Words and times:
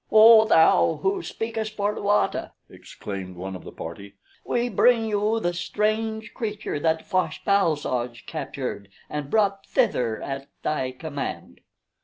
"O 0.11 0.45
Thou 0.45 0.95
Who 1.03 1.21
Speakest 1.21 1.75
for 1.75 1.93
Luata!" 1.93 2.53
exclaimed 2.67 3.35
one 3.35 3.55
of 3.55 3.63
the 3.63 3.71
party. 3.71 4.15
"We 4.43 4.67
bring 4.67 5.05
you 5.05 5.39
the 5.39 5.53
strange 5.53 6.33
creature 6.33 6.79
that 6.79 7.05
Fosh 7.05 7.45
bal 7.45 7.75
soj 7.75 8.25
captured 8.25 8.89
and 9.11 9.29
brought 9.29 9.67
thither 9.67 10.19
at 10.19 10.47
thy 10.63 10.91
command." 10.93 11.61